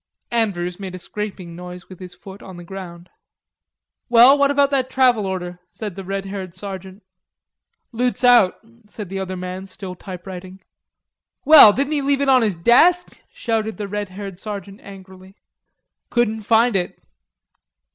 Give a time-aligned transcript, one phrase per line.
[0.31, 3.07] Andrews made a scraping noise with his foot on the ground.
[4.09, 7.03] "Well, what about that travel order?" said the red haired sergeant.
[7.91, 10.61] "Loot's out," said the other man, still typewriting.
[11.45, 15.35] "Well, didn't he leave it on his desk?" shouted the red haired sergeant angrily.
[16.09, 16.97] "Couldn't find it."